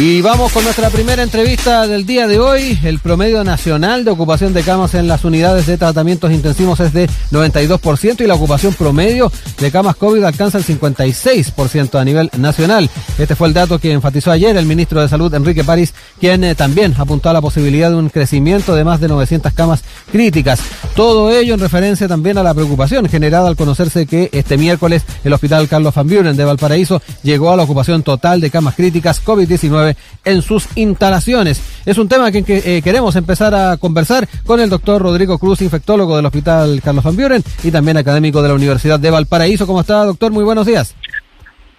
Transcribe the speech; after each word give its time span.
Y 0.00 0.22
vamos 0.22 0.52
con 0.52 0.62
nuestra 0.62 0.90
primera 0.90 1.24
entrevista 1.24 1.84
del 1.88 2.06
día 2.06 2.28
de 2.28 2.38
hoy. 2.38 2.78
El 2.84 3.00
promedio 3.00 3.42
nacional 3.42 4.04
de 4.04 4.12
ocupación 4.12 4.54
de 4.54 4.62
camas 4.62 4.94
en 4.94 5.08
las 5.08 5.24
unidades 5.24 5.66
de 5.66 5.76
tratamientos 5.76 6.30
intensivos 6.30 6.78
es 6.78 6.92
de 6.92 7.08
92% 7.32 8.20
y 8.20 8.28
la 8.28 8.34
ocupación 8.34 8.74
promedio 8.74 9.32
de 9.58 9.72
camas 9.72 9.96
COVID 9.96 10.22
alcanza 10.22 10.58
el 10.58 10.64
56% 10.64 11.98
a 11.98 12.04
nivel 12.04 12.30
nacional. 12.38 12.88
Este 13.18 13.34
fue 13.34 13.48
el 13.48 13.54
dato 13.54 13.80
que 13.80 13.90
enfatizó 13.90 14.30
ayer 14.30 14.56
el 14.56 14.66
ministro 14.66 15.00
de 15.00 15.08
Salud, 15.08 15.34
Enrique 15.34 15.64
París, 15.64 15.92
quien 16.20 16.44
eh, 16.44 16.54
también 16.54 16.94
apuntó 16.96 17.30
a 17.30 17.32
la 17.32 17.40
posibilidad 17.40 17.90
de 17.90 17.96
un 17.96 18.08
crecimiento 18.08 18.76
de 18.76 18.84
más 18.84 19.00
de 19.00 19.08
900 19.08 19.52
camas 19.52 19.82
críticas. 20.12 20.60
Todo 20.94 21.32
ello 21.32 21.54
en 21.54 21.60
referencia 21.60 22.06
también 22.06 22.38
a 22.38 22.44
la 22.44 22.54
preocupación 22.54 23.08
generada 23.08 23.48
al 23.48 23.56
conocerse 23.56 24.06
que 24.06 24.30
este 24.32 24.58
miércoles 24.58 25.02
el 25.24 25.32
Hospital 25.32 25.66
Carlos 25.66 25.92
Van 25.92 26.06
Buren 26.06 26.36
de 26.36 26.44
Valparaíso 26.44 27.02
llegó 27.24 27.50
a 27.50 27.56
la 27.56 27.64
ocupación 27.64 28.04
total 28.04 28.40
de 28.40 28.50
camas 28.50 28.76
críticas 28.76 29.20
COVID-19 29.24 29.87
en 30.24 30.42
sus 30.42 30.68
instalaciones. 30.76 31.62
Es 31.86 31.98
un 31.98 32.08
tema 32.08 32.30
que, 32.32 32.42
eh, 32.48 32.82
queremos 32.82 33.16
empezar 33.16 33.54
a 33.54 33.76
conversar 33.76 34.28
con 34.46 34.60
el 34.60 34.70
doctor 34.70 35.02
Rodrigo 35.02 35.38
Cruz, 35.38 35.62
infectólogo 35.62 36.16
del 36.16 36.26
Hospital 36.26 36.80
Carlos 36.82 37.04
Van 37.04 37.16
Buren 37.16 37.42
y 37.62 37.70
también 37.70 37.96
académico 37.96 38.42
de 38.42 38.48
la 38.48 38.54
Universidad 38.54 38.98
de 38.98 39.10
Valparaíso. 39.10 39.66
¿Cómo 39.66 39.80
está, 39.80 40.04
doctor? 40.04 40.32
Muy 40.32 40.44
buenos 40.44 40.66
días. 40.66 40.94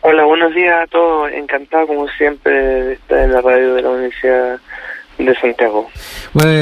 Hola, 0.01 0.23
buenos 0.23 0.55
días 0.55 0.83
a 0.83 0.87
todos. 0.87 1.29
Encantado, 1.31 1.87
como 1.87 2.07
siempre, 2.09 2.53
de 2.53 2.93
estar 2.93 3.19
en 3.19 3.33
la 3.33 3.41
radio 3.41 3.73
de 3.73 3.81
la 3.81 3.89
Universidad 3.89 4.59
de 5.25 5.35
Santiago. 5.35 5.87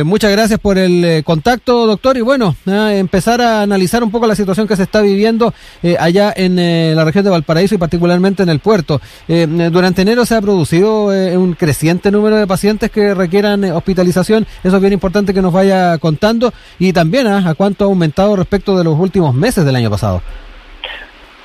muchas 0.04 0.32
gracias 0.32 0.60
por 0.60 0.78
el 0.78 1.04
eh, 1.06 1.24
contacto, 1.24 1.86
doctor. 1.86 2.18
Y 2.18 2.22
bueno, 2.22 2.56
empezar 2.66 3.42
a 3.42 3.62
analizar 3.62 4.04
un 4.04 4.12
poco 4.12 4.28
la 4.28 4.36
situación 4.36 4.68
que 4.68 4.76
se 4.76 4.84
está 4.84 5.02
viviendo 5.02 5.54
eh, 5.84 5.96
allá 6.00 6.34
en 6.36 6.58
eh, 6.58 6.94
la 6.96 7.06
región 7.06 7.24
de 7.24 7.30
Valparaíso 7.30 7.76
y 7.76 7.78
particularmente 7.78 8.44
en 8.44 8.50
el 8.50 8.60
puerto. 8.60 9.00
durante 9.28 10.02
enero 10.02 10.26
se 10.26 10.36
ha 10.36 10.42
producido 10.42 11.06
un 11.08 11.54
creciente 11.54 12.12
número 12.12 12.38
de 12.38 12.48
pacientes 12.48 12.90
que 12.90 13.14
requieran 13.14 13.64
hospitalización. 13.66 14.46
Eso 14.64 14.76
es 14.76 14.82
bien 14.82 14.94
importante 14.94 15.34
que 15.34 15.42
nos 15.42 15.53
vaya 15.53 15.98
contando. 16.00 16.52
Y 16.80 16.94
también 16.94 17.28
a 17.28 17.53
cuánto 17.56 17.86
ha 17.86 17.88
aumentado 17.88 18.36
respecto 18.36 18.78
de 18.78 18.84
los 18.84 19.00
últimos 19.00 19.34
meses 19.34 19.66
del 19.66 19.76
año 19.76 19.90
pasado. 19.90 20.22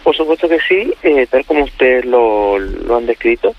Por 0.03 0.17
supuesto 0.17 0.48
que 0.48 0.58
sí, 0.69 0.92
tal 1.31 1.45
como 1.45 1.64
ustedes 1.64 2.05
lo, 2.05 2.58
lo 2.58 2.97
han 2.97 3.06
descrito. 3.06 3.55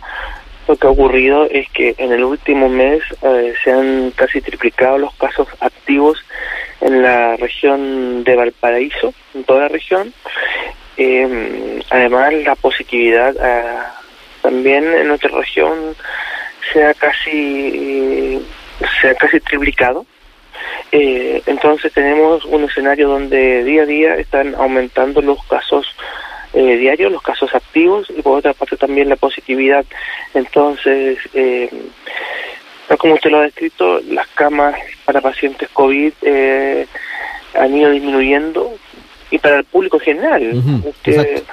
Lo 0.67 0.78
que 0.78 0.88
ha 0.88 0.92
ocurrido 0.92 1.45
es 1.50 1.69
que 1.72 1.94
en 1.97 2.14
el 2.14 2.23
último 2.23 2.69
mes 2.69 3.02
eh, 3.22 3.53
se 3.64 3.72
han 3.72 4.11
casi 4.11 4.39
triplicado 4.39 4.97
los 4.97 5.14
casos 5.16 5.47
activos 5.59 6.17
en 6.80 7.02
la 7.02 7.36
región 7.36 8.23
de 8.23 8.36
Valparaíso, 8.36 9.14
en 9.33 9.44
toda 9.44 9.61
la 9.64 9.67
región. 9.67 10.14
Eh, 10.95 11.81
además, 11.89 12.33
la 12.45 12.55
positividad 12.55 13.36
eh, 13.36 13.78
también 14.42 14.86
en 14.86 15.08
nuestra 15.08 15.31
región 15.31 15.95
se 16.72 16.83
ha 16.86 16.94
casi, 16.94 18.42
se 19.02 19.09
ha 19.09 19.16
casi 19.16 19.39
triplicado. 19.42 20.05
entonces 20.92 21.92
tenemos 21.92 22.45
un 22.45 22.64
escenario 22.64 23.09
donde 23.09 23.64
día 23.64 23.83
a 23.83 23.86
día 23.86 24.16
están 24.16 24.55
aumentando 24.55 25.22
los 25.22 25.44
casos 25.48 25.86
eh, 26.53 26.77
diarios, 26.77 27.11
los 27.11 27.21
casos 27.21 27.53
activos 27.53 28.11
y 28.15 28.21
por 28.21 28.37
otra 28.37 28.53
parte 28.53 28.77
también 28.77 29.09
la 29.09 29.15
positividad. 29.15 29.85
Entonces, 30.33 31.17
eh, 31.33 31.69
como 32.97 33.15
usted 33.15 33.31
lo 33.31 33.39
ha 33.39 33.43
descrito, 33.43 33.99
las 34.09 34.27
camas 34.27 34.75
para 35.05 35.21
pacientes 35.21 35.69
COVID 35.69 36.13
eh, 36.21 36.85
han 37.55 37.75
ido 37.75 37.91
disminuyendo 37.91 38.73
y 39.31 39.39
para 39.39 39.57
el 39.57 39.63
público 39.63 39.99
general. 39.99 40.61
usted, 40.85 41.43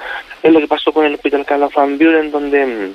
es 0.43 0.53
lo 0.53 0.59
que 0.59 0.67
pasó 0.67 0.91
con 0.91 1.05
el 1.05 1.15
Hospital 1.15 1.45
Carlos 1.45 1.73
Van 1.73 1.97
Buren, 1.97 2.31
donde 2.31 2.91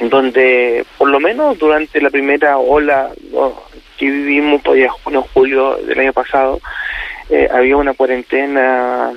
donde 0.00 0.84
por 0.98 1.08
lo 1.08 1.20
menos 1.20 1.58
durante 1.58 2.00
la 2.00 2.10
primera 2.10 2.58
ola 2.58 3.10
que 3.96 4.06
vivimos, 4.06 4.60
pues 4.64 4.90
junio, 4.90 5.26
julio 5.32 5.76
del 5.76 5.98
año 6.00 6.12
pasado, 6.12 6.60
eh, 7.30 7.48
había 7.52 7.76
una 7.76 7.94
cuarentena 7.94 9.12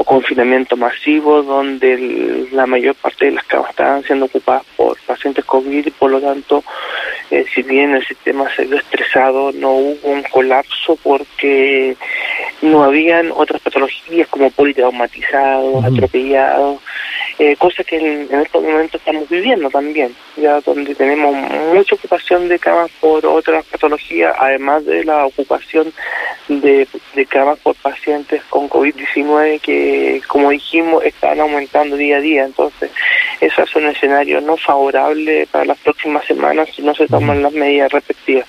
o 0.00 0.04
confinamiento 0.04 0.78
masivo 0.78 1.42
donde 1.42 2.48
la 2.52 2.64
mayor 2.64 2.94
parte 2.94 3.26
de 3.26 3.32
las 3.32 3.44
camas 3.44 3.68
estaban 3.68 4.02
siendo 4.02 4.24
ocupadas 4.24 4.64
por 4.74 4.98
pacientes 5.00 5.44
COVID 5.44 5.86
y 5.86 5.90
por 5.90 6.10
lo 6.10 6.22
tanto, 6.22 6.64
eh, 7.30 7.44
si 7.54 7.60
bien 7.62 7.94
el 7.94 8.06
sistema 8.06 8.48
se 8.56 8.64
vio 8.64 8.78
estresado, 8.78 9.52
no 9.52 9.72
hubo 9.72 10.08
un 10.08 10.22
colapso 10.22 10.96
porque 11.02 11.98
no 12.62 12.82
habían 12.82 13.30
otras 13.30 13.60
patologías 13.60 14.26
como 14.28 14.50
politraumatizados, 14.50 15.84
atropellados, 15.84 16.80
eh, 17.40 17.56
cosa 17.56 17.82
que 17.82 17.96
en, 17.96 18.28
estos 18.38 18.62
momentos 18.62 19.00
estamos 19.00 19.26
viviendo 19.30 19.70
también, 19.70 20.14
ya 20.36 20.60
donde 20.60 20.94
tenemos 20.94 21.34
mucha 21.72 21.94
ocupación 21.94 22.50
de 22.50 22.58
camas 22.58 22.90
por 23.00 23.24
otras 23.24 23.64
patologías, 23.64 24.34
además 24.38 24.84
de 24.84 25.04
la 25.04 25.24
ocupación 25.24 25.90
de, 26.48 26.86
de 27.14 27.26
camas 27.26 27.58
por 27.60 27.74
pacientes 27.76 28.42
con 28.50 28.68
COVID-19 28.68 29.58
que, 29.62 30.20
como 30.28 30.50
dijimos, 30.50 31.02
están 31.02 31.40
aumentando 31.40 31.96
día 31.96 32.18
a 32.18 32.20
día. 32.20 32.44
Entonces, 32.44 32.90
eso 33.40 33.62
es 33.62 33.74
un 33.74 33.86
escenario 33.86 34.42
no 34.42 34.58
favorable 34.58 35.48
para 35.50 35.64
las 35.64 35.78
próximas 35.78 36.26
semanas 36.26 36.68
si 36.76 36.82
no 36.82 36.94
se 36.94 37.06
toman 37.06 37.42
las 37.42 37.54
medidas 37.54 37.90
respectivas. 37.90 38.46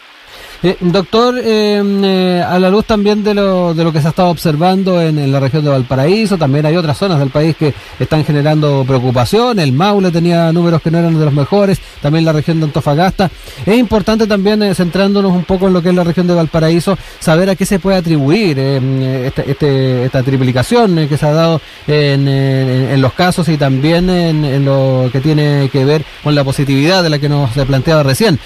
Eh, 0.63 0.77
doctor, 0.79 1.39
em, 1.43 2.03
eh, 2.05 2.43
a 2.47 2.59
la 2.59 2.69
luz 2.69 2.85
también 2.85 3.23
de 3.23 3.33
lo, 3.33 3.73
de 3.73 3.83
lo 3.83 3.91
que 3.91 3.99
se 3.99 4.05
ha 4.05 4.09
estado 4.11 4.29
observando 4.29 5.01
en, 5.01 5.31
la 5.31 5.39
región 5.39 5.63
de 5.63 5.71
Valparaíso, 5.71 6.37
también 6.37 6.67
hay 6.67 6.75
otras 6.75 6.99
zonas 6.99 7.17
del 7.17 7.29
país 7.29 7.55
que 7.55 7.73
están 7.99 8.23
generando 8.23 8.83
preocupación. 8.85 9.57
El 9.59 9.73
Maule 9.73 10.11
tenía 10.11 10.51
números 10.53 10.81
que 10.83 10.91
no 10.91 10.99
eran 10.99 11.17
de 11.17 11.25
los 11.25 11.33
mejores, 11.33 11.79
también 11.99 12.25
la 12.25 12.31
región 12.31 12.59
de 12.59 12.65
Antofagasta. 12.65 13.31
Es 13.65 13.75
importante 13.75 14.27
también, 14.27 14.61
eh, 14.61 14.75
centrándonos 14.75 15.31
un 15.31 15.45
poco 15.45 15.67
en 15.67 15.73
lo 15.73 15.81
que 15.81 15.89
es 15.89 15.95
la 15.95 16.03
región 16.03 16.27
de 16.27 16.35
Valparaíso, 16.35 16.95
saber 17.19 17.49
a 17.49 17.55
qué 17.55 17.65
se 17.65 17.79
puede 17.79 17.97
atribuir 17.97 18.59
em, 18.59 19.01
este, 19.01 19.49
este, 19.49 20.05
esta 20.05 20.21
triplicación 20.21 21.07
que 21.07 21.17
se 21.17 21.25
ha 21.25 21.33
dado 21.33 21.59
en, 21.87 22.27
en, 22.27 23.01
los 23.01 23.13
casos 23.13 23.49
y 23.49 23.57
también 23.57 24.09
en, 24.11 24.63
lo 24.63 25.09
que 25.11 25.21
tiene 25.21 25.69
que 25.71 25.85
ver 25.85 26.03
con 26.23 26.35
la 26.35 26.43
positividad 26.43 27.01
de 27.01 27.09
la 27.09 27.17
que 27.17 27.29
nos 27.29 27.49
planteaba 27.51 28.03
recién. 28.03 28.39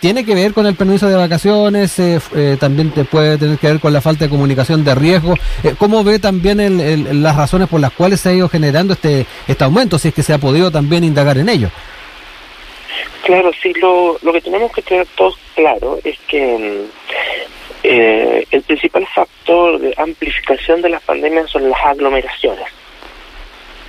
¿Tiene 0.00 0.24
que 0.24 0.34
ver 0.34 0.52
con 0.52 0.66
el 0.66 0.74
permiso 0.74 1.06
de 1.06 1.14
vacaciones? 1.14 1.51
Eh, 1.52 2.18
eh, 2.34 2.56
también 2.58 2.90
te 2.92 3.04
puede 3.04 3.36
tener 3.36 3.58
que 3.58 3.66
ver 3.66 3.80
con 3.80 3.92
la 3.92 4.00
falta 4.00 4.24
de 4.24 4.30
comunicación 4.30 4.84
de 4.84 4.94
riesgo. 4.94 5.34
Eh, 5.62 5.74
¿Cómo 5.78 6.02
ve 6.02 6.18
también 6.18 7.22
las 7.22 7.36
razones 7.36 7.68
por 7.68 7.80
las 7.80 7.92
cuales 7.92 8.20
se 8.20 8.30
ha 8.30 8.32
ido 8.32 8.48
generando 8.48 8.94
este, 8.94 9.26
este 9.46 9.64
aumento, 9.64 9.98
si 9.98 10.08
es 10.08 10.14
que 10.14 10.22
se 10.22 10.32
ha 10.32 10.38
podido 10.38 10.70
también 10.70 11.04
indagar 11.04 11.36
en 11.36 11.48
ello? 11.48 11.68
Claro, 13.24 13.50
sí, 13.62 13.72
lo, 13.80 14.18
lo 14.22 14.32
que 14.32 14.40
tenemos 14.40 14.72
que 14.72 14.82
tener 14.82 15.06
todos 15.14 15.38
claro 15.54 15.98
es 16.02 16.18
que 16.26 16.88
mm, 17.84 17.84
el 18.50 18.62
principal 18.62 19.06
factor 19.14 19.78
de 19.78 19.94
amplificación 19.98 20.80
de 20.80 20.88
las 20.88 21.02
pandemias 21.02 21.50
son 21.50 21.68
las 21.68 21.80
aglomeraciones. 21.84 22.66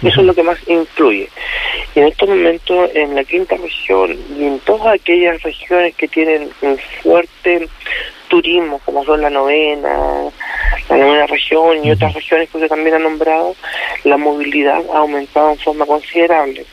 Eso 0.03 0.21
es 0.21 0.27
lo 0.27 0.33
que 0.33 0.43
más 0.43 0.57
influye. 0.67 1.29
Y 1.95 1.99
en 1.99 2.07
estos 2.07 2.27
momentos, 2.27 2.89
en 2.93 3.15
la 3.15 3.23
quinta 3.23 3.55
región 3.55 4.17
y 4.37 4.45
en 4.45 4.59
todas 4.59 4.99
aquellas 4.99 5.41
regiones 5.43 5.95
que 5.95 6.07
tienen 6.07 6.49
un 6.61 6.77
fuerte 7.01 7.67
turismo, 8.27 8.79
como 8.83 9.05
son 9.05 9.21
la 9.21 9.29
novena, 9.29 9.95
la 10.89 10.97
novena 10.97 11.27
región 11.27 11.85
y 11.85 11.91
otras 11.91 12.13
regiones 12.13 12.49
que 12.49 12.57
usted 12.57 12.69
también 12.69 12.95
ha 12.95 12.99
nombrado, 12.99 13.55
la 14.03 14.17
movilidad 14.17 14.81
ha 14.91 14.97
aumentado 14.97 15.51
en 15.51 15.59
forma 15.59 15.85
considerable. 15.85 16.65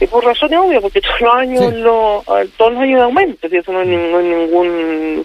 Y 0.00 0.06
por 0.06 0.24
razones 0.24 0.58
obvias, 0.58 0.82
porque 0.82 1.00
todos 1.00 1.20
los 1.20 1.34
años 1.34 1.72
lo, 1.74 2.24
todos 2.56 2.72
los 2.72 2.82
años 2.82 3.02
aumenta, 3.02 3.46
eso 3.46 3.72
no 3.72 3.80
hay, 3.80 3.86
ningún 3.86 5.24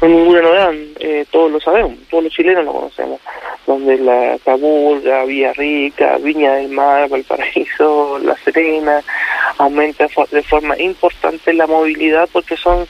no 0.00 0.08
ninguna 0.08 0.42
novedad, 0.42 0.72
eh, 1.00 1.24
todos 1.30 1.50
lo 1.50 1.60
sabemos, 1.60 1.98
todos 2.10 2.24
los 2.24 2.32
chilenos 2.32 2.64
lo 2.64 2.72
conocemos, 2.72 3.20
donde 3.66 3.98
la 3.98 4.38
Caburga, 4.44 5.24
Rica, 5.54 6.18
Viña 6.18 6.54
del 6.54 6.68
Mar, 6.68 7.08
Valparaíso, 7.08 8.18
La 8.20 8.36
Serena, 8.38 9.02
aumenta 9.58 10.06
de 10.30 10.42
forma 10.42 10.78
importante 10.78 11.52
la 11.52 11.66
movilidad 11.66 12.28
porque 12.32 12.56
son 12.56 12.86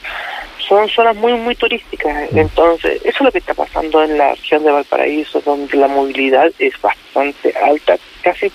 son 0.69 0.88
zonas 0.88 1.17
muy 1.17 1.34
muy 1.34 1.55
turísticas. 1.55 2.28
Entonces 2.32 3.00
eso 3.05 3.19
es 3.19 3.20
lo 3.20 3.32
que 3.32 3.38
está 3.38 3.55
pasando 3.55 4.02
en 4.02 4.19
la 4.19 4.31
región 4.34 4.64
de 4.64 4.73
Valparaíso 4.73 5.40
donde 5.40 5.76
la 5.76 5.88
movilidad 5.88 6.50
es 6.58 6.81
bastante 6.81 7.55
alta. 7.62 7.96
Casi 8.22 8.50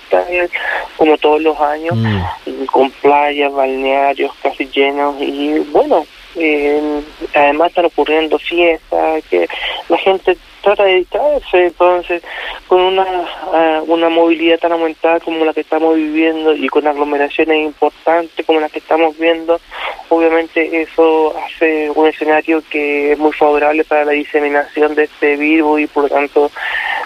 como 0.96 1.16
todos 1.16 1.40
los 1.40 1.58
años 1.58 1.96
mm. 1.96 2.64
con 2.66 2.90
playas 2.90 3.52
balnearios 3.52 4.32
casi 4.42 4.66
llenos 4.66 5.16
y 5.18 5.58
bueno 5.70 6.06
eh, 6.36 7.02
además 7.34 7.68
están 7.68 7.86
ocurriendo 7.86 8.38
fiestas, 8.38 9.22
que 9.28 9.46
la 9.88 9.98
gente 9.98 10.36
trata 10.62 10.84
de 10.84 10.96
distraerse, 10.96 11.66
entonces 11.66 12.22
con 12.68 12.80
una, 12.80 13.04
ah, 13.52 13.82
una 13.86 14.08
movilidad 14.08 14.58
tan 14.58 14.72
aumentada 14.72 15.20
como 15.20 15.44
la 15.44 15.52
que 15.52 15.60
estamos 15.60 15.96
viviendo 15.96 16.54
y 16.54 16.68
con 16.68 16.86
aglomeraciones 16.86 17.58
importantes 17.58 18.46
como 18.46 18.60
las 18.60 18.72
que 18.72 18.78
estamos 18.78 19.18
viendo, 19.18 19.60
obviamente 20.08 20.82
eso 20.82 21.34
hace 21.44 21.90
un 21.90 22.06
escenario 22.06 22.62
que 22.70 23.12
es 23.12 23.18
muy 23.18 23.32
favorable 23.32 23.84
para 23.84 24.04
la 24.04 24.12
diseminación 24.12 24.94
de 24.94 25.04
este 25.04 25.36
virus 25.36 25.80
y 25.80 25.86
por 25.86 26.04
lo 26.04 26.08
tanto 26.08 26.50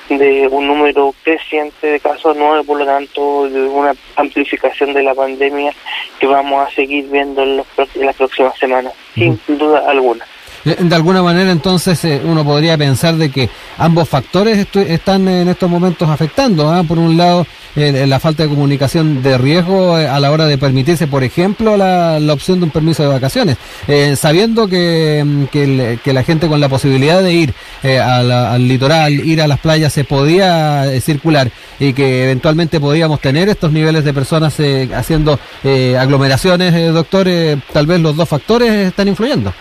de 0.09 0.47
un 0.49 0.67
número 0.67 1.15
creciente 1.23 1.87
de 1.87 2.01
casos 2.01 2.37
nuevos, 2.37 2.65
por 2.65 2.79
lo 2.79 2.87
tanto, 2.87 3.49
de 3.49 3.63
una 3.63 3.93
amplificación 4.17 4.93
de 4.93 5.03
la 5.03 5.15
pandemia 5.15 5.73
que 6.21 6.27
vamos 6.27 6.67
a 6.67 6.71
seguir 6.75 7.09
viendo 7.09 7.43
en, 7.43 7.57
las 7.57 8.17
próximas 8.17 8.57
semanas, 8.59 8.93
sin 9.15 9.39
duda 9.49 9.89
alguna. 9.89 10.25
De 10.67 10.97
alguna 10.97 11.23
manera, 11.23 11.53
entonces, 11.53 12.05
eh, 12.05 12.21
uno 12.25 12.45
podría 12.45 12.77
pensar 12.77 13.15
de 13.15 13.31
que 13.31 13.49
ambos 13.79 14.09
factores 14.09 14.67
están 14.75 15.29
en 15.29 15.47
estos 15.47 15.71
momentos 15.71 16.09
afectando. 16.09 16.69
¿ah? 16.69 16.83
Por 16.83 16.99
un 16.99 17.17
lado, 17.17 17.47
la 17.77 18.19
falta 18.19 18.43
de 18.43 18.49
comunicación 18.49 19.23
de 19.23 19.39
riesgo 19.39 19.97
eh, 19.97 20.09
a 20.09 20.19
la 20.19 20.33
hora 20.33 20.47
de 20.47 20.59
permitirse, 20.59 21.07
por 21.07 21.23
ejemplo, 21.23 21.77
la, 21.77 22.19
opción 22.33 22.59
de 22.59 22.65
un 22.65 22.73
permiso 22.73 23.05
de 23.05 23.11
vacaciones, 23.11 23.59
eh, 23.87 24.17
sabiendo 24.17 24.67
que, 24.67 25.23
mm, 25.25 25.45
que, 25.45 26.13
la 26.13 26.25
gente 26.25 26.49
con 26.49 26.59
la 26.59 26.69
posibilidad 26.69 27.23
de 27.23 27.33
ir 27.33 27.55
al 27.85 28.67
litoral, 28.67 29.13
ir 29.13 29.41
a 29.41 29.47
las 29.47 29.61
playas, 29.61 29.93
se 29.93 30.03
podía 30.03 30.85
circular 31.01 31.49
y 31.79 31.93
que 31.93 32.25
eventualmente 32.25 32.81
podíamos 32.81 33.21
tener 33.21 33.49
estos 33.49 33.71
niveles 33.71 34.05
de 34.05 34.13
personas 34.13 34.57
haciendo 34.95 35.39
aglomeraciones, 35.97 36.93
doctor, 36.93 37.29
tal 37.73 37.87
vez 37.87 38.01
los 38.01 38.17
dos 38.17 38.29
factores 38.29 38.89
están 38.89 39.07
influyendo. 39.07 39.53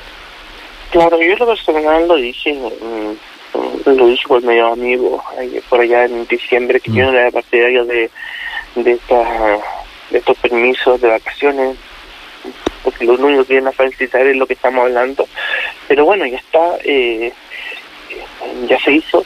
Claro, 0.95 1.21
yo 1.21 1.35
lo 1.35 1.45
personal 1.47 2.07
lo 2.07 2.15
dije, 2.15 2.53
mm, 2.53 3.89
lo 3.97 4.07
dije 4.07 4.23
por 4.29 4.41
medio 4.41 4.67
amigo, 4.67 5.21
por 5.67 5.81
allá 5.81 6.05
en 6.05 6.25
diciembre, 6.25 6.79
que 6.79 6.89
yo 6.89 7.11
no 7.11 7.19
era 7.19 7.31
partidario 7.31 7.83
de, 7.83 8.09
de, 8.75 8.91
esta, 8.93 9.59
de 10.09 10.19
estos 10.19 10.37
permisos 10.37 11.01
de 11.01 11.09
vacaciones, 11.09 11.75
porque 12.81 13.03
lo 13.03 13.15
único 13.15 13.43
que 13.43 13.55
vienen 13.55 13.67
a 13.67 13.71
facilitar 13.73 14.25
es 14.25 14.37
lo 14.37 14.47
que 14.47 14.53
estamos 14.53 14.85
hablando. 14.85 15.27
Pero 15.89 16.05
bueno, 16.05 16.25
ya 16.27 16.37
está, 16.37 16.77
eh, 16.85 17.33
ya 18.69 18.79
se 18.79 18.93
hizo. 18.93 19.25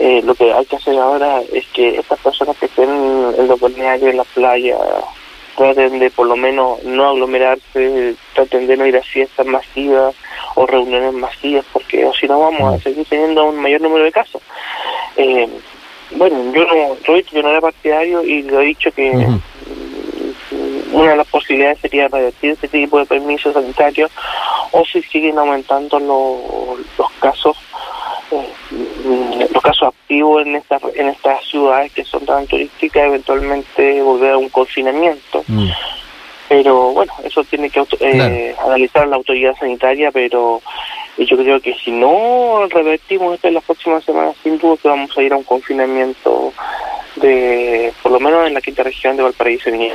Eh, 0.00 0.20
lo 0.24 0.34
que 0.34 0.52
hay 0.52 0.66
que 0.66 0.74
hacer 0.74 0.98
ahora 0.98 1.40
es 1.52 1.64
que 1.68 1.96
estas 1.96 2.18
personas 2.18 2.56
que 2.56 2.66
estén 2.66 2.90
en 2.90 3.46
los 3.46 3.60
balnearios, 3.60 4.10
en 4.10 4.16
la 4.16 4.24
playa, 4.24 4.78
traten 5.56 6.00
de 6.00 6.10
por 6.10 6.26
lo 6.26 6.34
menos 6.34 6.82
no 6.82 7.10
aglomerarse, 7.10 8.16
traten 8.34 8.66
de 8.66 8.76
no 8.76 8.84
ir 8.84 8.96
a 8.96 9.02
fiestas 9.02 9.46
masivas 9.46 10.16
o 10.54 10.66
reuniones 10.66 11.12
masivas, 11.14 11.64
porque 11.72 12.04
o 12.04 12.12
si 12.14 12.26
no 12.26 12.40
vamos 12.40 12.74
a 12.74 12.82
seguir 12.82 13.06
teniendo 13.06 13.44
un 13.46 13.60
mayor 13.60 13.80
número 13.80 14.04
de 14.04 14.12
casos. 14.12 14.42
Eh, 15.16 15.48
bueno, 16.12 16.52
yo 16.52 16.64
no, 16.64 16.96
yo, 17.02 17.42
no 17.42 17.48
era 17.48 17.60
partidario 17.60 18.22
y 18.22 18.42
lo 18.42 18.60
he 18.60 18.66
dicho 18.66 18.90
que 18.92 19.10
una 20.92 21.10
de 21.10 21.16
las 21.16 21.26
posibilidades 21.26 21.80
sería 21.80 22.08
revertir 22.08 22.52
este 22.52 22.68
tipo 22.68 22.98
de 22.98 23.06
permisos 23.06 23.54
sanitarios 23.54 24.10
o 24.70 24.84
si 24.84 25.02
siguen 25.02 25.38
aumentando 25.38 25.98
los 25.98 27.10
casos 27.20 27.56
eh, 28.30 29.48
los 29.52 29.62
casos 29.62 29.88
activos 29.88 30.46
en 30.46 30.56
estas 30.56 30.82
en 30.94 31.08
estas 31.08 31.44
ciudades 31.44 31.92
que 31.92 32.04
son 32.04 32.24
tan 32.24 32.46
turísticas 32.46 33.06
eventualmente 33.06 34.02
volver 34.02 34.32
a 34.32 34.38
un 34.38 34.48
confinamiento 34.48 35.44
mm. 35.46 35.68
Pero 36.48 36.92
bueno 36.92 37.12
eso 37.24 37.44
tiene 37.44 37.70
que 37.70 37.84
eh, 38.00 38.54
analizar 38.64 39.08
la 39.08 39.16
autoridad 39.16 39.54
sanitaria 39.56 40.10
pero 40.10 40.60
yo 41.18 41.36
creo 41.36 41.60
que 41.60 41.74
si 41.74 41.90
no 41.90 42.66
revertimos 42.68 43.34
esto 43.34 43.48
en 43.48 43.54
las 43.54 43.64
próximas 43.64 44.04
semanas 44.04 44.36
sin 44.42 44.58
duda 44.58 44.76
que 44.76 44.88
vamos 44.88 45.16
a 45.16 45.22
ir 45.22 45.32
a 45.32 45.36
un 45.36 45.44
confinamiento 45.44 46.52
de 47.16 47.92
por 48.02 48.12
lo 48.12 48.20
menos 48.20 48.46
en 48.46 48.54
la 48.54 48.60
quinta 48.60 48.82
región 48.82 49.16
de 49.16 49.22
Valparaíso 49.22 49.68
y 49.70 49.72
Viña 49.72 49.94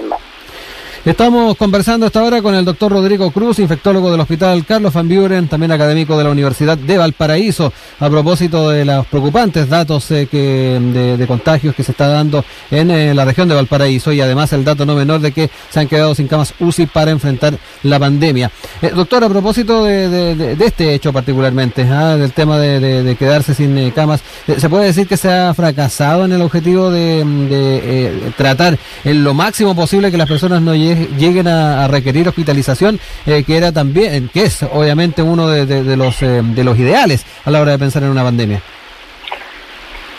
Estamos 1.06 1.56
conversando 1.56 2.06
hasta 2.06 2.20
ahora 2.20 2.42
con 2.42 2.54
el 2.54 2.66
doctor 2.66 2.92
Rodrigo 2.92 3.32
Cruz, 3.32 3.58
infectólogo 3.60 4.12
del 4.12 4.20
Hospital 4.20 4.66
Carlos 4.66 4.94
Van 4.94 5.08
Buren, 5.08 5.48
también 5.48 5.72
académico 5.72 6.18
de 6.18 6.26
la 6.26 6.30
Universidad 6.30 6.78
de 6.78 6.98
Valparaíso, 6.98 7.72
a 8.02 8.10
propósito 8.10 8.70
de 8.70 8.84
los 8.84 9.06
preocupantes 9.08 9.70
datos 9.70 10.12
eh, 10.12 10.28
de, 10.30 11.26
contagios 11.26 11.74
que 11.74 11.84
se 11.84 11.94
está 11.94 12.10
dando 12.10 12.44
en 12.70 12.92
eh, 12.92 13.14
la 13.14 13.24
región 13.24 13.48
de 13.48 13.56
Valparaíso 13.56 14.12
y 14.12 14.20
además 14.20 14.52
el 14.52 14.66
dato 14.66 14.86
no 14.86 14.94
menor 14.94 15.22
de 15.22 15.32
que 15.32 15.50
se 15.70 15.80
han 15.80 15.88
quedado 15.88 16.14
sin 16.16 16.28
camas 16.28 16.54
UCI 16.60 16.88
para 16.88 17.12
enfrentar 17.12 17.58
la 17.84 17.98
pandemia. 17.98 18.52
Eh, 18.82 18.92
doctor, 18.94 19.24
a 19.24 19.30
propósito 19.30 19.86
de, 19.86 20.58
este 20.60 20.94
hecho 20.94 21.14
particularmente, 21.14 21.84
¿ah? 21.84 22.18
del 22.18 22.34
tema 22.34 22.60
de, 22.60 23.16
quedarse 23.18 23.54
sin 23.54 23.90
camas, 23.92 24.22
¿se 24.58 24.70
puede 24.70 24.88
decir 24.88 25.08
que 25.08 25.16
se 25.16 25.32
ha 25.32 25.54
fracasado 25.54 26.26
en 26.26 26.34
el 26.34 26.42
objetivo 26.42 26.92
de, 26.92 28.34
tratar 28.36 28.78
en 29.06 29.24
lo 29.24 29.34
máximo 29.34 29.74
posible 29.74 30.12
que 30.12 30.18
las 30.18 30.28
personas 30.28 30.62
no 30.62 30.76
lleguen 30.76 30.89
lleguen 30.96 31.48
a, 31.48 31.88
requerir 31.88 32.28
hospitalización, 32.28 33.00
eh, 33.26 33.44
que 33.46 33.58
era 33.58 33.72
también, 33.72 34.30
que 34.30 34.44
es 34.44 34.64
obviamente 34.64 35.22
uno 35.22 35.50
de, 35.50 35.98
los 35.98 36.22
eh, 36.22 36.42
de 36.44 36.64
los 36.64 36.78
ideales 36.78 37.26
a 37.46 37.52
la 37.52 37.62
hora 37.62 37.72
de 37.72 37.80
pensar 37.80 38.04
en 38.04 38.10
una 38.10 38.24
pandemia. 38.24 38.62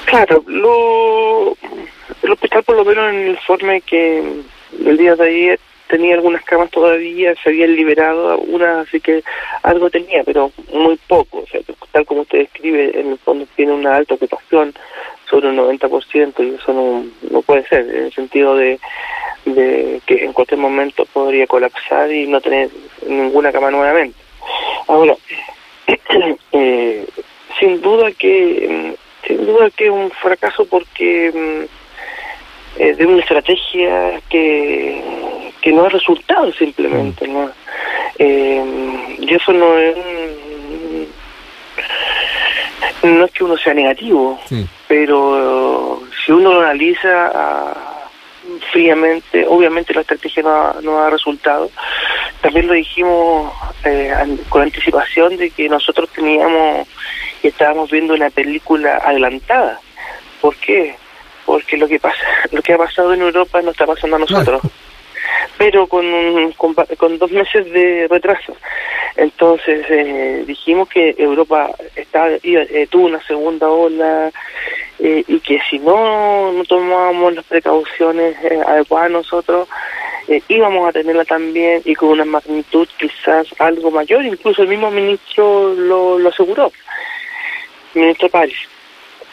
Claro, 0.06 0.42
lo, 0.46 1.56
el 2.22 2.32
hospital 2.32 2.62
por 2.64 2.76
lo 2.76 2.84
menos 2.84 3.12
en 3.12 3.20
el 3.20 3.28
informe 3.28 3.80
que 3.82 4.22
el 4.84 4.96
día 4.96 5.14
de 5.14 5.28
ayer 5.28 5.60
tenía 5.88 6.14
algunas 6.14 6.42
camas 6.44 6.70
todavía, 6.70 7.34
se 7.42 7.50
habían 7.50 7.74
liberado 7.74 8.30
algunas, 8.32 8.86
así 8.88 9.00
que 9.00 9.22
algo 9.62 9.90
tenía, 9.90 10.22
pero 10.24 10.52
muy 10.72 10.96
poco. 11.08 11.38
O 11.38 11.46
sea, 11.46 11.60
tal 11.90 12.06
como 12.06 12.22
usted 12.22 12.38
describe, 12.38 12.98
en 12.98 13.10
el 13.12 13.18
fondo 13.18 13.46
tiene 13.56 13.72
una 13.72 13.96
alta 13.96 14.14
ocupación, 14.14 14.72
sobre 15.28 15.48
un 15.48 15.56
90%, 15.56 16.34
y 16.44 16.54
eso 16.56 16.72
no, 16.72 17.04
no 17.30 17.42
puede 17.42 17.66
ser, 17.68 17.88
en 17.88 18.04
el 18.06 18.12
sentido 18.12 18.56
de, 18.56 18.80
de 19.44 20.00
que 20.06 20.24
en 20.24 20.32
cualquier 20.32 20.60
momento 20.60 21.04
podría 21.06 21.46
colapsar 21.46 22.10
y 22.12 22.26
no 22.26 22.40
tener 22.40 22.70
ninguna 23.06 23.52
cama 23.52 23.70
nuevamente. 23.70 24.18
Ahora, 24.86 25.14
eh, 26.52 27.06
sin 27.58 27.80
duda 27.80 28.10
que 28.12 28.96
sin 29.26 29.46
duda 29.46 29.70
que 29.70 29.86
es 29.86 29.90
un 29.90 30.10
fracaso 30.10 30.64
porque 30.66 31.30
mm, 31.32 32.80
eh, 32.80 32.94
de 32.94 33.06
una 33.06 33.20
estrategia 33.20 34.20
que, 34.28 35.02
que 35.60 35.72
no 35.72 35.84
ha 35.84 35.88
resultado 35.88 36.52
simplemente, 36.52 37.26
¿no? 37.26 37.50
Eh, 38.18 39.16
y 39.18 39.34
eso 39.34 39.52
no 39.52 39.78
es 39.78 39.96
no 43.02 43.24
es 43.24 43.30
que 43.32 43.44
uno 43.44 43.56
sea 43.56 43.74
negativo, 43.74 44.38
pero 44.86 46.02
si 46.24 46.32
uno 46.32 46.54
lo 46.54 46.60
analiza 46.60 47.26
fríamente, 48.70 49.46
obviamente 49.46 49.94
la 49.94 50.02
estrategia 50.02 50.42
no 50.42 51.00
ha, 51.00 51.10
resultado. 51.10 51.70
También 52.40 52.66
lo 52.66 52.74
dijimos 52.74 53.52
eh, 53.84 54.12
con 54.48 54.62
anticipación 54.62 55.36
de 55.36 55.50
que 55.50 55.68
nosotros 55.68 56.08
teníamos 56.10 56.86
y 57.42 57.48
estábamos 57.48 57.90
viendo 57.90 58.14
una 58.14 58.30
película 58.30 58.96
adelantada. 58.96 59.80
¿Por 60.40 60.56
qué? 60.56 60.94
Porque 61.44 61.76
lo 61.76 61.88
que 61.88 61.98
pasa, 61.98 62.22
lo 62.52 62.62
que 62.62 62.74
ha 62.74 62.78
pasado 62.78 63.12
en 63.14 63.22
Europa 63.22 63.60
no 63.62 63.70
está 63.70 63.86
pasando 63.86 64.16
a 64.16 64.20
nosotros. 64.20 64.62
pero 65.58 65.86
con, 65.86 66.04
con, 66.56 67.18
dos 67.18 67.30
meses 67.30 67.70
de 67.72 68.08
retraso. 68.08 68.56
Entonces 69.16 69.84
eh, 69.90 70.44
dijimos 70.46 70.88
que 70.88 71.14
Europa 71.18 71.70
está, 71.94 72.28
eh, 72.30 72.86
tuvo 72.90 73.06
una 73.06 73.22
segunda 73.26 73.68
ola, 73.68 74.30
eh, 75.02 75.24
y 75.26 75.40
que 75.40 75.58
si 75.70 75.78
no, 75.78 76.52
no 76.52 76.62
tomábamos 76.64 77.34
las 77.34 77.44
precauciones 77.46 78.36
eh, 78.44 78.60
adecuadas 78.66 79.10
nosotros, 79.10 79.66
eh, 80.28 80.42
íbamos 80.48 80.86
a 80.86 80.92
tenerla 80.92 81.24
también 81.24 81.80
y 81.86 81.94
con 81.94 82.10
una 82.10 82.26
magnitud 82.26 82.86
quizás 82.98 83.46
algo 83.58 83.90
mayor, 83.90 84.26
incluso 84.26 84.60
el 84.60 84.68
mismo 84.68 84.90
ministro 84.90 85.72
lo, 85.74 86.18
lo 86.18 86.28
aseguró, 86.28 86.70
ministro 87.94 88.28
París. 88.28 88.58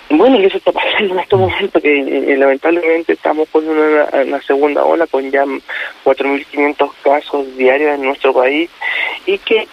Bueno, 0.10 0.40
y 0.40 0.46
eso 0.46 0.58
está 0.58 0.72
pasando 0.72 1.16
en 1.16 1.20
estos 1.20 1.38
momentos, 1.38 1.82
que 1.82 2.36
lamentablemente 2.38 3.12
estamos 3.12 3.50
con 3.50 3.68
una, 3.68 4.42
segunda 4.44 4.86
ola 4.86 5.06
con 5.06 5.30
ya 5.30 5.44
4.500 6.06 6.92
casos 7.04 7.58
diarios 7.58 7.96
en 7.96 8.04
nuestro 8.04 8.34
país 8.34 8.70
y 9.26 9.38
que 9.40 9.68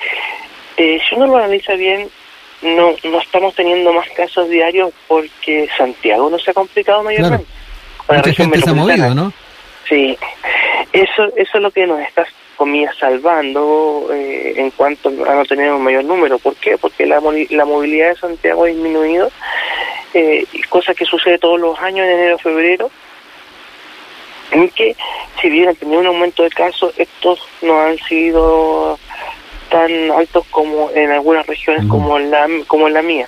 si 0.76 1.14
uno 1.14 1.28
lo 1.28 1.36
analiza 1.36 1.74
bien, 1.74 2.10
no, 2.64 2.94
no 3.04 3.20
estamos 3.20 3.54
teniendo 3.54 3.92
más 3.92 4.08
casos 4.10 4.48
diarios 4.48 4.92
porque 5.06 5.68
Santiago 5.76 6.30
no 6.30 6.38
se 6.38 6.50
ha 6.50 6.54
complicado 6.54 7.02
mayormente. 7.02 7.46
Claro. 8.06 8.22
Mucha 8.26 8.34
gente 8.34 8.60
se 8.60 8.70
ha 8.70 8.74
movido, 8.74 9.14
¿no? 9.14 9.32
Sí, 9.88 10.18
eso, 10.92 11.24
eso 11.36 11.50
es 11.58 11.62
lo 11.62 11.70
que 11.70 11.86
nos 11.86 12.00
está, 12.00 12.26
comillas, 12.56 12.96
salvando 12.98 14.08
eh, 14.12 14.54
en 14.56 14.70
cuanto 14.70 15.08
a 15.08 15.34
no 15.34 15.44
tener 15.44 15.72
un 15.72 15.82
mayor 15.82 16.04
número. 16.04 16.38
¿Por 16.38 16.54
qué? 16.56 16.78
Porque 16.78 17.06
la, 17.06 17.20
la 17.50 17.64
movilidad 17.64 18.08
de 18.10 18.16
Santiago 18.16 18.64
ha 18.64 18.68
disminuido, 18.68 19.30
eh, 20.14 20.44
cosa 20.68 20.94
que 20.94 21.04
sucede 21.04 21.38
todos 21.38 21.60
los 21.60 21.78
años 21.80 22.06
en 22.06 22.12
enero 22.12 22.38
febrero, 22.38 22.90
en 24.52 24.68
que 24.70 24.96
si 25.40 25.50
bien 25.50 25.68
ha 25.68 25.74
tenido 25.74 26.00
un 26.00 26.06
aumento 26.06 26.42
de 26.42 26.50
casos, 26.50 26.94
estos 26.96 27.40
no 27.62 27.80
han 27.80 27.98
sido 27.98 28.98
tan 29.74 30.12
altos 30.12 30.46
como 30.50 30.88
en 30.94 31.10
algunas 31.10 31.44
regiones 31.48 31.84
como 31.88 32.16
la 32.20 32.46
como 32.68 32.88
la 32.88 33.02
mía. 33.02 33.26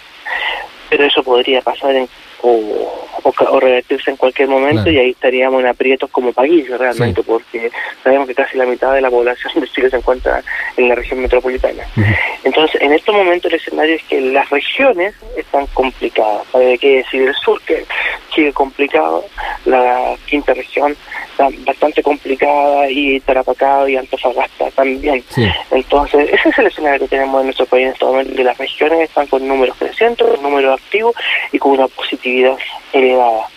Pero 0.89 1.05
eso 1.05 1.25
podría 1.25 1.61
pasar 1.61 1.97
en, 1.97 2.09
o, 2.43 3.03
o, 3.25 3.61
revertirse 3.61 4.13
en 4.13 4.17
cualquier 4.17 4.47
momento 4.47 4.89
y 4.89 4.97
ahí 4.99 5.11
estaríamos 5.11 5.61
en 5.61 5.67
aprietos 5.67 6.09
como 6.11 6.33
país 6.33 6.69
realmente, 6.69 7.21
porque 7.25 7.73
sabemos 8.05 8.29
que 8.29 8.35
casi 8.37 8.57
la 8.57 8.67
mitad 8.67 8.95
de 8.95 9.01
la 9.01 9.11
población 9.11 9.61
de 9.61 9.67
Chile 9.67 9.91
se 9.91 9.97
encuentra 9.97 10.45
en 10.77 10.89
la 10.89 10.95
región 10.95 11.21
metropolitana. 11.21 11.83
Entonces, 12.45 12.81
en 12.81 12.93
estos 12.93 13.13
momentos 13.13 13.53
el 13.53 13.59
escenario 13.59 13.97
es 13.97 14.05
que 14.05 14.21
las 14.21 14.49
regiones 14.51 15.17
están 15.37 15.67
complicadas. 15.75 16.47
Hay 16.55 16.79
que 16.79 16.99
decir 16.99 17.23
el 17.23 17.35
sur, 17.35 17.61
que 17.63 17.85
complicado, 18.53 19.25
la 19.65 20.17
quinta 20.27 20.55
región 20.55 20.97
bastante 21.65 22.03
complicada 22.03 22.91
y 22.91 23.21
Tarapacá 23.21 23.89
y 23.89 23.97
Antofagasta 23.97 24.71
también. 24.71 25.23
Entonces, 25.71 26.31
ese 26.33 26.49
es 26.49 26.59
el 26.59 26.67
escenario 26.67 27.01
que 27.01 27.09
tenemos 27.09 27.41
en 27.41 27.47
nuestro 27.47 27.67
país 27.67 27.87
en 27.87 27.93
este 27.93 28.05
momento, 28.05 28.35
que 28.35 28.45
las 28.45 28.59
regiones 28.59 29.01
están 29.01 29.27
con 29.27 29.47
números 29.47 29.77
crecientes, 29.79 30.41
números 30.41 30.81
activos 30.81 31.15
y 31.53 31.59
con 31.59 31.73
una 31.73 31.89
positividad 31.89 32.57
elevada. 32.93 33.49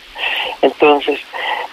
Entonces, 0.62 1.20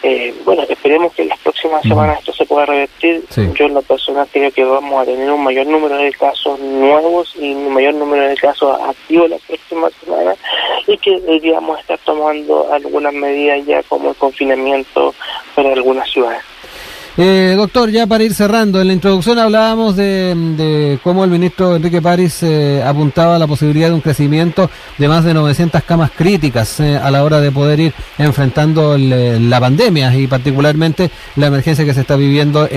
eh, 0.03 0.33
bueno, 0.45 0.63
esperemos 0.69 1.13
que 1.15 1.23
en 1.23 1.29
las 1.29 1.39
próximas 1.41 1.83
semanas 1.83 2.21
esto 2.21 2.33
se 2.33 2.45
pueda 2.45 2.67
revertir. 2.67 3.25
Yo 3.55 3.67
en 3.67 3.75
lo 3.75 3.83
personal 3.83 4.29
creo 4.33 4.51
que 4.53 4.63
vamos 4.63 5.03
a 5.03 5.05
tener 5.05 5.31
un 5.31 5.43
mayor 5.43 5.67
número 5.67 5.97
de 5.97 6.13
casos 6.13 6.61
nuevos 6.61 7.35
y 7.37 7.53
un 7.53 7.73
mayor 7.73 7.95
número 7.95 8.29
de 8.29 8.37
casos 8.37 8.79
activos 8.81 9.31
las 9.31 9.41
próximas 9.43 9.93
semanas 10.05 10.39
y 10.87 10.97
que 10.99 11.21
deberíamos 11.21 11.81
estar 11.81 11.99
tomando 12.05 12.73
algunas 12.73 13.13
medidas 13.13 13.65
ya 13.67 13.83
como 13.85 14.11
el 14.11 14.17
confinamiento 14.17 15.15
para 15.55 15.73
algunas 15.73 16.09
ciudades. 16.11 16.43
Eh, 17.19 17.55
doctor, 17.57 17.91
ya 17.91 18.07
para 18.07 18.25
ir 18.25 18.35
cerrando, 18.35 18.79
en 18.79 18.89
la 18.89 18.93
introducción 18.93 19.39
hablábamos 19.39 19.97
de, 19.97 20.99
cómo 21.03 21.25
el 21.25 21.31
ministro 21.31 21.75
Enrique 21.75 22.03
París 22.03 22.43
eh, 22.43 22.83
apuntaba 22.85 23.37
a 23.37 23.39
la 23.39 23.47
posibilidad 23.47 23.89
de 23.89 23.95
un 23.95 24.03
crecimiento 24.03 24.71
de 24.99 25.09
más 25.09 25.25
de 25.25 25.33
900 25.33 25.83
camas 25.85 26.11
críticas 26.11 26.79
eh, 26.81 26.99
a 26.99 27.11
la 27.11 27.25
hora 27.25 27.41
de 27.41 27.51
poder 27.51 27.81
ir 27.81 27.95
enfrentando 28.19 28.99
la 28.99 29.61
pandemia 29.61 30.15
y 30.15 30.27
particularmente 30.27 31.11
la 31.37 31.47
emergencia 31.47 31.87
que 31.87 31.95
se 31.95 32.03
está 32.03 32.17
viviendo 32.17 32.69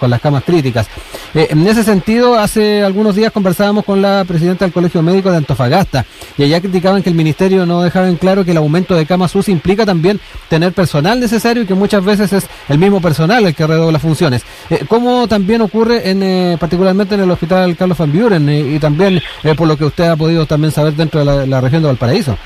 con 0.00 0.10
las 0.10 0.20
camas 0.20 0.42
críticas. 0.42 0.88
en 1.34 1.66
ese 1.68 1.84
sentido, 1.84 2.36
hace 2.36 2.82
algunos 2.82 3.14
días 3.14 3.30
conversábamos 3.30 3.84
con 3.84 4.02
la 4.02 4.24
presidenta 4.26 4.64
del 4.64 4.72
Colegio 4.72 5.02
Médico 5.02 5.30
de 5.30 5.36
Antofagasta 5.36 6.04
y 6.36 6.42
allá 6.42 6.60
criticaban 6.60 7.02
que 7.02 7.10
el 7.10 7.14
ministerio 7.14 7.64
no 7.64 7.82
dejaba 7.82 8.08
en 8.08 8.16
claro 8.16 8.44
que 8.44 8.50
el 8.50 8.56
aumento 8.56 8.96
de 8.96 9.06
camas 9.06 9.34
UCI 9.36 9.52
implica 9.52 9.86
también 9.86 10.20
tener 10.48 10.72
personal 10.72 11.20
necesario 11.20 11.62
y 11.62 11.66
que 11.66 11.74
muchas 11.74 12.04
veces 12.04 12.32
es 12.32 12.46
el 12.68 12.78
mismo 12.78 13.00
personal 13.00 13.35
el 13.44 13.54
que 13.54 13.66
redobla 13.66 13.98
funciones. 13.98 14.44
Eh, 14.70 14.84
¿Cómo 14.88 15.28
también 15.28 15.60
ocurre 15.60 16.08
en, 16.08 16.22
eh, 16.22 16.56
particularmente 16.58 17.14
en 17.14 17.22
el 17.22 17.30
hospital 17.30 17.76
Carlos 17.76 17.98
Van 17.98 18.12
Buren 18.12 18.48
eh, 18.48 18.74
y 18.76 18.78
también 18.78 19.20
por 19.56 19.68
lo 19.68 19.76
que 19.76 19.84
usted 19.84 20.04
ha 20.04 20.16
podido 20.16 20.46
también 20.46 20.72
saber 20.72 20.94
dentro 20.94 21.24
de 21.24 21.46
la, 21.46 21.60
región 21.60 21.82
de 21.82 21.88
Valparaíso? 21.88 22.36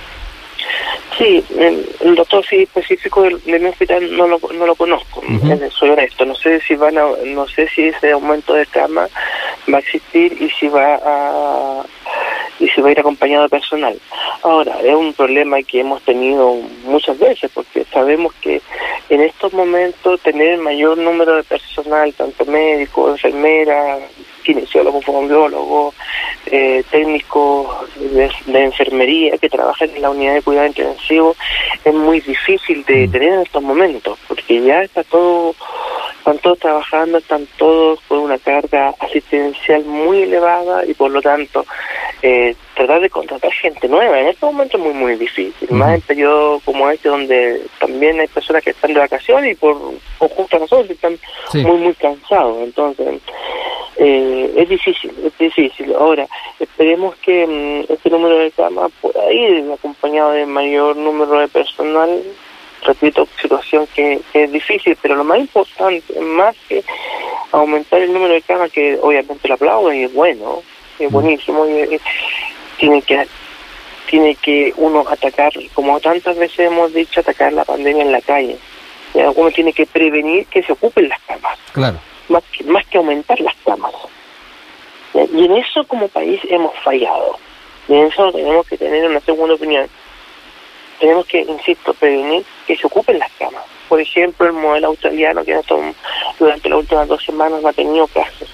Sí, 1.18 1.44
el, 1.58 2.14
doctor 2.14 2.44
sí 2.48 2.62
específico 2.62 3.22
de, 3.22 3.58
mi 3.58 3.66
hospital 3.66 4.16
no 4.16 4.26
lo, 4.26 4.40
no 4.54 4.66
lo 4.66 4.74
conozco, 4.74 5.22
soy 5.70 5.90
honesto. 5.90 6.24
No 6.24 6.34
sé 6.34 6.60
si 6.60 6.74
van 6.74 6.96
a, 6.96 7.04
no 7.26 7.46
sé 7.46 7.68
si 7.68 7.82
ese 7.88 8.12
aumento 8.12 8.54
de 8.54 8.64
cama 8.66 9.06
va 9.72 9.76
a 9.76 9.80
existir 9.80 10.36
y 10.40 10.48
si 10.50 10.68
va 10.68 10.94
a 10.94 11.82
y 12.60 12.68
si 12.68 12.80
va 12.80 12.88
a 12.88 12.92
ir 12.92 13.00
acompañado 13.00 13.44
de 13.44 13.48
personal. 13.48 13.98
Ahora, 14.42 14.78
es 14.82 14.94
un 14.94 15.12
problema 15.14 15.62
que 15.62 15.80
hemos 15.80 16.02
tenido 16.02 16.56
muchas 16.84 17.18
veces 17.18 17.50
porque 17.52 17.84
sabemos 17.92 18.32
que 18.34 18.60
en 19.08 19.22
estos 19.22 19.52
momentos 19.52 20.20
tener 20.20 20.50
el 20.50 20.60
mayor 20.60 20.98
número 20.98 21.36
de 21.36 21.42
personal, 21.42 22.12
tanto 22.14 22.44
médicos, 22.44 23.12
enfermeras, 23.12 24.00
kinesiólogos, 24.42 25.04
fondiólogos, 25.04 25.94
eh, 26.46 26.82
técnicos 26.90 27.68
de, 27.96 28.64
enfermería 28.64 29.38
que 29.38 29.48
trabajan 29.48 29.90
en 29.90 30.02
la 30.02 30.10
unidad 30.10 30.34
de 30.34 30.42
cuidado 30.42 30.66
intensivo, 30.66 31.36
es 31.84 31.94
muy 31.94 32.20
difícil 32.20 32.84
de 32.84 33.06
mm. 33.06 33.10
tener 33.10 33.32
en 33.34 33.40
estos 33.40 33.62
momentos, 33.62 34.18
porque 34.26 34.62
ya 34.62 34.82
está 34.82 35.04
todo, 35.04 35.54
están 36.20 36.38
todos 36.38 36.58
trabajando, 36.58 37.18
están 37.18 37.46
todos 37.56 37.98
con 38.02 38.18
una 38.18 38.38
carga 38.38 38.94
asistencial 39.00 39.84
muy 39.84 40.22
elevada 40.22 40.84
y 40.84 40.92
por 40.94 41.10
lo 41.10 41.22
tanto 41.22 41.64
eh, 42.22 42.54
tratar 42.74 43.00
de 43.00 43.08
contratar 43.08 43.50
gente 43.52 43.88
nueva 43.88 44.20
en 44.20 44.28
estos 44.28 44.52
momentos 44.52 44.78
es 44.78 44.86
muy 44.86 44.94
muy 44.94 45.16
difícil, 45.16 45.70
más 45.70 45.94
en 45.94 46.00
periodo 46.02 46.60
como 46.60 46.88
este 46.90 47.08
donde 47.08 47.62
también 47.78 48.20
hay 48.20 48.28
personas 48.28 48.62
que 48.62 48.70
están 48.70 48.92
de 48.92 49.00
vacaciones 49.00 49.52
y 49.52 49.54
por 49.54 49.76
o 50.18 50.28
justo 50.28 50.58
nosotros 50.58 50.90
están 50.90 51.18
muy 51.54 51.78
muy 51.78 51.94
cansados, 51.94 52.58
entonces 52.62 53.20
eh, 53.96 54.52
es 54.56 54.68
difícil, 54.68 55.12
es 55.24 55.36
difícil. 55.38 55.94
Ahora, 55.94 56.26
esperemos 56.58 57.14
que 57.16 57.46
mm, 57.46 57.92
este 57.92 58.08
número 58.08 58.38
de 58.38 58.50
camas 58.50 58.90
pueda 59.00 59.32
ir 59.32 59.70
acompañado 59.72 60.32
de 60.32 60.46
mayor 60.46 60.96
número 60.96 61.38
de 61.38 61.48
personal. 61.48 62.22
Repito, 62.82 63.28
situación 63.40 63.86
que, 63.94 64.20
es 64.32 64.52
difícil, 64.52 64.96
pero 65.00 65.16
lo 65.16 65.24
más 65.24 65.38
importante, 65.38 66.18
más 66.20 66.56
que 66.68 66.82
aumentar 67.52 68.00
el 68.00 68.12
número 68.12 68.34
de 68.34 68.42
camas, 68.42 68.72
que 68.72 68.98
obviamente 69.00 69.48
lo 69.48 69.54
aplauden 69.54 70.00
y 70.00 70.04
es 70.04 70.14
bueno, 70.14 70.62
es 70.98 71.10
mm. 71.10 71.12
buenísimo, 71.12 71.66
y, 71.66 72.00
tiene 72.78 73.02
que 73.02 73.26
tiene 74.08 74.34
que 74.34 74.72
uno 74.76 75.04
atacar, 75.08 75.52
como 75.74 76.00
tantas 76.00 76.36
veces 76.36 76.60
hemos 76.60 76.92
dicho, 76.92 77.20
atacar 77.20 77.52
la 77.52 77.64
pandemia 77.64 78.02
en 78.02 78.10
la 78.10 78.20
calle. 78.20 78.56
Uno 79.14 79.50
tiene 79.52 79.72
que 79.72 79.86
prevenir 79.86 80.46
que 80.46 80.62
se 80.62 80.72
ocupen 80.72 81.08
las 81.08 81.20
camas. 81.20 81.58
Claro 81.72 82.00
más 82.30 82.44
que, 82.44 82.64
más 82.64 82.86
que 82.86 82.98
aumentar 82.98 83.38
las 83.40 83.54
camas. 83.64 83.92
Y 85.14 85.44
en 85.44 85.56
eso 85.56 85.84
como 85.84 86.08
país 86.08 86.40
hemos 86.48 86.72
fallado. 86.82 87.38
Y 87.88 87.94
en 87.94 88.06
eso 88.06 88.32
tenemos 88.32 88.66
que 88.66 88.78
tener 88.78 89.08
una 89.08 89.20
segunda 89.20 89.54
opinión. 89.54 89.88
Tenemos 91.00 91.26
que, 91.26 91.40
insisto, 91.40 91.94
prevenir 91.94 92.44
que 92.66 92.76
se 92.76 92.86
ocupen 92.86 93.18
las 93.18 93.32
camas. 93.32 93.64
Por 93.88 94.00
ejemplo, 94.00 94.46
el 94.46 94.52
modelo 94.52 94.88
australiano 94.88 95.44
que 95.44 95.58
durante 96.38 96.68
las 96.68 96.78
últimas 96.78 97.08
dos 97.08 97.24
semanas 97.24 97.60
no 97.60 97.68
ha 97.68 97.72
tenido 97.72 98.06
casos. 98.06 98.48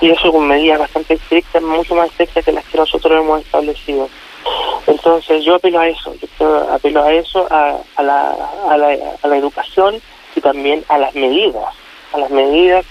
Y 0.00 0.10
eso 0.10 0.30
con 0.30 0.46
medidas 0.46 0.78
bastante 0.78 1.14
estrictas, 1.14 1.62
mucho 1.62 1.94
más 1.94 2.10
estrictas 2.10 2.44
que 2.44 2.52
las 2.52 2.64
que 2.66 2.78
nosotros 2.78 3.18
hemos 3.18 3.40
establecido. 3.40 4.08
Entonces 4.86 5.44
yo 5.44 5.54
apelo 5.54 5.80
a 5.80 5.88
eso, 5.88 6.14
yo 6.38 6.56
apelo 6.70 7.02
a 7.02 7.12
eso, 7.12 7.48
a, 7.50 7.78
a, 7.96 8.02
la, 8.02 8.36
a, 8.68 8.76
la, 8.76 8.96
a 9.22 9.28
la 9.28 9.36
educación 9.36 10.00
y 10.36 10.40
también 10.40 10.84
a 10.88 10.98
las 10.98 11.14
medidas 11.14 11.74
a 12.14 12.18
las 12.18 12.30
medidas 12.30 12.86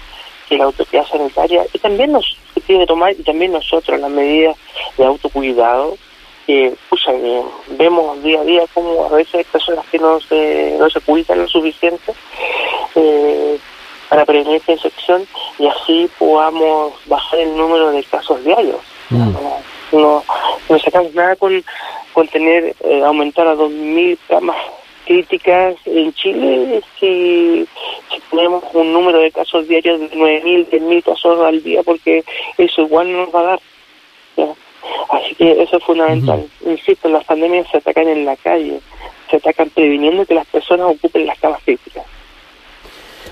que 0.48 0.58
la 0.58 0.66
autoridad 0.66 1.06
sanitaria 1.08 1.66
y 1.74 1.80
también 1.80 2.12
nos 2.12 2.38
tiene 2.66 2.84
que 2.84 2.88
tomar 2.88 3.14
y 3.14 3.24
también 3.24 3.54
nosotros 3.54 4.00
las 4.00 4.12
medidas 4.12 4.56
de 4.98 5.06
autocuidado 5.06 5.98
que 6.46 6.74
vemos 7.70 8.22
día 8.24 8.42
a 8.42 8.44
día 8.44 8.64
como 8.74 9.06
a 9.06 9.10
veces 9.10 9.36
hay 9.36 9.44
personas 9.46 9.86
que 9.88 10.00
no 10.00 10.20
se, 10.22 10.76
no 10.80 10.90
se 10.90 11.02
cuidan 11.02 11.40
lo 11.40 11.48
suficiente 11.48 12.14
eh, 12.96 13.58
para 14.10 14.26
prevenir 14.26 14.58
esta 14.58 14.74
infección 14.74 15.26
y 15.58 15.68
así 15.68 16.10
podamos 16.20 16.94
bajar 17.06 17.40
el 17.40 17.56
número 17.56 17.92
de 17.92 18.04
casos 18.04 18.44
diarios. 18.44 18.82
Mm. 19.10 19.34
No, 19.92 20.24
no, 20.70 20.80
sacamos 20.80 21.14
nada 21.14 21.36
con, 21.36 21.64
con 22.14 22.28
tener, 22.28 22.76
eh, 22.84 23.04
aumentar 23.04 23.48
a 23.48 23.56
2.000 23.56 24.18
camas 24.28 24.58
críticas 25.06 25.76
en 25.86 26.14
Chile 26.14 26.82
si, 27.00 27.68
tenemos 28.30 28.64
un 28.74 28.94
número 28.94 29.20
de 29.20 29.32
casos 29.32 29.68
diarios 29.68 30.00
de 30.00 30.12
9.000, 30.12 30.70
10.000 30.70 31.04
casos 31.04 31.40
al 31.46 31.62
día, 31.62 31.84
porque 31.84 32.24
eso 32.58 32.82
igual 32.82 33.12
no 33.12 33.26
nos 33.26 33.36
va 33.36 33.40
a 33.42 33.44
dar. 33.44 33.60
Así 35.10 35.36
que 35.36 35.62
eso 35.62 35.78
es 35.78 35.84
fundamental. 35.84 36.46
Insisto, 36.66 37.10
las 37.10 37.24
pandemias 37.26 37.68
se 37.72 37.78
atacan 37.78 38.08
en 38.08 38.26
la 38.26 38.36
calle, 38.36 38.80
se 39.30 39.38
atacan 39.38 39.70
previniendo 39.70 40.26
que 40.26 40.34
las 40.34 40.48
personas 40.48 40.88
ocupen 40.88 41.26
las 41.26 41.40
camas 41.40 41.62
críticas. 41.64 42.06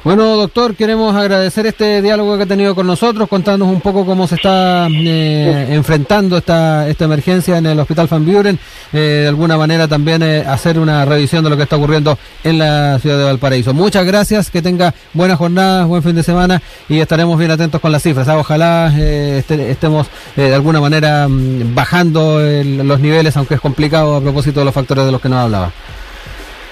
Bueno, 0.04 0.36
doctor, 0.36 0.76
queremos 0.76 1.16
agradecer 1.16 1.68
este 1.68 2.02
diálogo 2.02 2.36
que 2.36 2.44
ha 2.44 2.48
tenido 2.48 2.74
con 2.74 2.88
nosotros, 2.88 3.30
contándonos 3.30 3.72
un 3.72 3.82
poco 3.82 4.04
cómo 4.04 4.26
se 4.26 4.34
está 4.34 4.88
eh, 4.90 5.68
enfrentando 5.70 6.38
esta, 6.38 6.90
esta 6.90 7.06
emergencia 7.06 7.60
en 7.60 7.68
el 7.68 7.80
Hospital 7.80 8.08
Van 8.08 8.26
Buren, 8.26 8.58
eh, 8.94 8.98
de 8.98 9.28
alguna 9.28 9.58
manera 9.58 9.88
también 9.88 10.24
eh, 10.24 10.40
hacer 10.40 10.80
una 10.80 11.06
revisión 11.06 11.44
de 11.44 11.52
lo 11.52 11.58
que 11.58 11.64
está 11.64 11.76
ocurriendo 11.76 12.18
en 12.44 12.58
la 12.58 12.98
ciudad 12.98 13.20
de 13.20 13.26
Valparaíso. 13.26 13.76
Muchas 13.76 14.04
gracias, 14.04 14.50
que 14.50 14.64
tenga 14.64 14.92
buena 15.14 15.36
jornada, 15.36 15.86
buen 15.86 16.02
fin 16.02 16.16
de 16.16 16.24
semana 16.24 16.64
y 16.90 17.00
estaremos 17.00 17.38
bien 17.38 17.52
atentos 17.52 17.80
con 17.80 17.92
las 17.92 18.02
cifras. 18.02 18.28
Ah, 18.28 18.40
ojalá 18.40 18.92
este, 18.98 19.70
estemos 19.70 20.08
de 20.36 20.52
alguna 20.52 20.82
manera 20.82 21.28
mm, 21.28 21.76
bajando 21.76 22.40
los 22.40 23.00
niveles, 23.00 23.38
aunque 23.38 23.54
es 23.54 23.62
complicado 23.62 24.16
a 24.16 24.22
propósito 24.22 24.62
de 24.62 24.66
los 24.66 24.74
factores 24.74 25.06
de 25.06 25.12
los 25.12 25.22
que 25.22 25.30
nos 25.30 25.38
hablaba. 25.38 25.72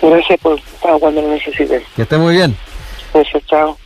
Gracias 0.01 0.39
por 0.39 0.57
estar 0.57 0.99
cuando 0.99 1.21
lo 1.21 1.27
necesiten. 1.33 1.83
Que 1.95 2.01
esté 2.01 2.17
muy 2.17 2.33
bien. 2.33 2.55
Eso, 3.13 3.39
chao. 3.41 3.77